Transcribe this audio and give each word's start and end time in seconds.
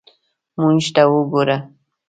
موږ 0.59 0.83
ته 0.95 1.03
وګوره. 1.11 1.57